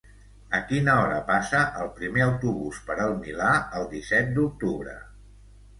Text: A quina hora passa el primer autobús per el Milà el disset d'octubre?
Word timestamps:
A 0.59 0.61
quina 0.71 0.95
hora 1.01 1.19
passa 1.27 1.59
el 1.83 1.91
primer 1.99 2.25
autobús 2.31 2.81
per 2.89 2.97
el 3.07 3.15
Milà 3.27 3.53
el 3.83 3.87
disset 3.95 4.35
d'octubre? 4.41 4.99